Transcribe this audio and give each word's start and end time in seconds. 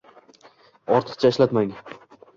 Ortiqcha 0.95 1.33
ishlatmang 1.35 1.73